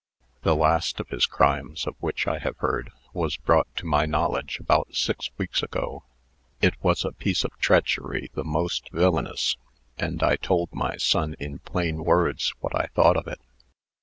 The 0.41 0.55
last 0.55 0.99
of 0.99 1.09
his 1.09 1.27
crimes 1.27 1.85
of 1.85 1.93
which 1.99 2.25
I 2.25 2.39
have 2.39 2.57
heard, 2.57 2.89
was 3.13 3.37
brought 3.37 3.67
to 3.75 3.85
my 3.85 4.07
knowledge 4.07 4.59
about 4.59 4.95
six 4.95 5.29
weeks 5.37 5.61
ago. 5.61 6.05
It 6.59 6.73
was 6.81 7.05
a 7.05 7.11
piece 7.11 7.43
of 7.43 7.55
treachery 7.59 8.31
the 8.33 8.43
most 8.43 8.89
villanous, 8.91 9.57
and 9.99 10.23
I 10.23 10.37
told 10.37 10.69
my 10.73 10.97
son, 10.97 11.35
in 11.37 11.59
plain 11.59 12.03
words, 12.03 12.51
what 12.61 12.75
I 12.75 12.87
thought 12.95 13.15
of 13.15 13.27
it. 13.27 13.41